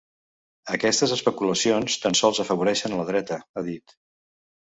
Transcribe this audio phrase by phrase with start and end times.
[0.75, 3.97] “Aquestes especulacions tan sols afavoreixen a la dreta”, ha dit.